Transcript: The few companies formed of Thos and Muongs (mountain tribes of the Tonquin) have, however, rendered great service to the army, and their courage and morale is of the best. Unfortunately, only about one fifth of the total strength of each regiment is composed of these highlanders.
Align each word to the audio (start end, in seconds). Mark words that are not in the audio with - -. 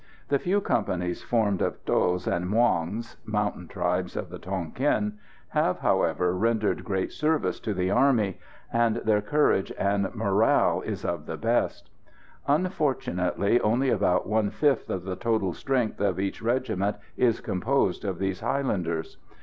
The 0.29 0.39
few 0.39 0.61
companies 0.61 1.21
formed 1.21 1.61
of 1.61 1.75
Thos 1.81 2.25
and 2.25 2.47
Muongs 2.49 3.17
(mountain 3.23 3.67
tribes 3.67 4.15
of 4.15 4.29
the 4.31 4.39
Tonquin) 4.39 5.19
have, 5.49 5.81
however, 5.81 6.35
rendered 6.35 6.83
great 6.83 7.11
service 7.11 7.59
to 7.59 7.75
the 7.75 7.91
army, 7.91 8.39
and 8.73 8.95
their 8.95 9.21
courage 9.21 9.71
and 9.77 10.09
morale 10.15 10.81
is 10.81 11.05
of 11.05 11.27
the 11.27 11.37
best. 11.37 11.91
Unfortunately, 12.47 13.61
only 13.61 13.91
about 13.91 14.25
one 14.27 14.49
fifth 14.49 14.89
of 14.89 15.03
the 15.03 15.15
total 15.15 15.53
strength 15.53 16.01
of 16.01 16.19
each 16.19 16.41
regiment 16.41 16.95
is 17.15 17.39
composed 17.39 18.03
of 18.03 18.17
these 18.17 18.39
highlanders. 18.39 19.19